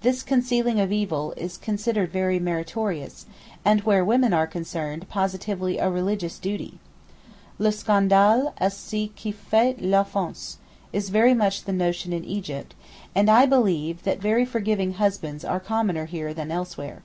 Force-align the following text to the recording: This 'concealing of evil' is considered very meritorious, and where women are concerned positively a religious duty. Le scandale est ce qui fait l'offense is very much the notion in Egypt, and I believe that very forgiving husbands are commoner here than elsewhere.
This 0.00 0.22
'concealing 0.22 0.80
of 0.80 0.90
evil' 0.90 1.34
is 1.36 1.58
considered 1.58 2.10
very 2.10 2.38
meritorious, 2.38 3.26
and 3.62 3.82
where 3.82 4.02
women 4.02 4.32
are 4.32 4.46
concerned 4.46 5.06
positively 5.10 5.76
a 5.76 5.90
religious 5.90 6.38
duty. 6.38 6.78
Le 7.58 7.68
scandale 7.70 8.54
est 8.58 8.72
ce 8.72 9.10
qui 9.14 9.32
fait 9.32 9.78
l'offense 9.82 10.56
is 10.94 11.10
very 11.10 11.34
much 11.34 11.64
the 11.64 11.74
notion 11.74 12.14
in 12.14 12.24
Egypt, 12.24 12.74
and 13.14 13.30
I 13.30 13.44
believe 13.44 14.02
that 14.04 14.18
very 14.18 14.46
forgiving 14.46 14.94
husbands 14.94 15.44
are 15.44 15.60
commoner 15.60 16.06
here 16.06 16.32
than 16.32 16.50
elsewhere. 16.50 17.02